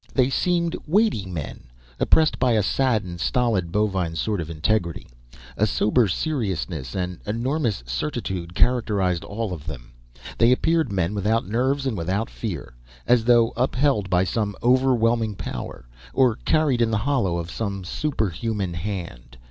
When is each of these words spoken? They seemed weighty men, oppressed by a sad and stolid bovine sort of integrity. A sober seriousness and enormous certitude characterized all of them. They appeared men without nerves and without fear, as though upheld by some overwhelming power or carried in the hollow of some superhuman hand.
They 0.15 0.31
seemed 0.31 0.75
weighty 0.87 1.27
men, 1.27 1.65
oppressed 1.99 2.39
by 2.39 2.53
a 2.53 2.63
sad 2.63 3.03
and 3.03 3.21
stolid 3.21 3.71
bovine 3.71 4.15
sort 4.15 4.41
of 4.41 4.49
integrity. 4.49 5.05
A 5.55 5.67
sober 5.67 6.07
seriousness 6.07 6.95
and 6.95 7.19
enormous 7.27 7.83
certitude 7.85 8.55
characterized 8.55 9.23
all 9.23 9.53
of 9.53 9.67
them. 9.67 9.91
They 10.39 10.51
appeared 10.51 10.91
men 10.91 11.13
without 11.13 11.47
nerves 11.47 11.85
and 11.85 11.95
without 11.95 12.31
fear, 12.31 12.73
as 13.05 13.25
though 13.25 13.53
upheld 13.55 14.09
by 14.09 14.23
some 14.23 14.55
overwhelming 14.63 15.35
power 15.35 15.87
or 16.15 16.35
carried 16.35 16.81
in 16.81 16.89
the 16.89 16.97
hollow 17.05 17.37
of 17.37 17.51
some 17.51 17.83
superhuman 17.83 18.73
hand. 18.73 19.37